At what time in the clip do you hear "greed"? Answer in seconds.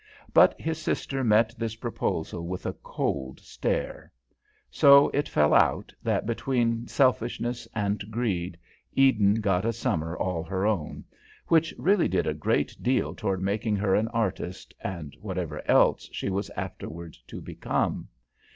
8.09-8.57